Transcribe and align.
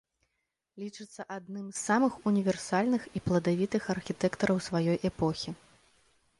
Лічыцца 0.83 1.21
адным 1.35 1.67
з 1.69 1.75
самых 1.89 2.17
універсальных 2.33 3.01
і 3.19 3.23
пладавітых 3.29 3.83
архітэктараў 3.97 4.57
сваёй 4.69 4.97
эпохі. 5.15 5.49